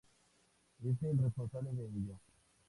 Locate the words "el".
1.03-1.19